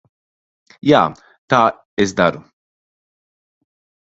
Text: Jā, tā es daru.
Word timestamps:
Jā, 0.91 1.01
tā 1.55 1.59
es 2.07 2.15
daru. 2.21 2.43